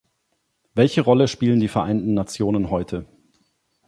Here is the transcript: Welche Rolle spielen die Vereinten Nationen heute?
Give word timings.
Welche 0.73 1.01
Rolle 1.01 1.27
spielen 1.27 1.59
die 1.59 1.67
Vereinten 1.67 2.15
Nationen 2.15 2.71
heute? 2.71 3.05